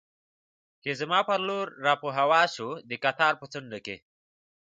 [0.83, 3.95] چې زما پر لور را په هوا شو، د قطار په څنډه کې.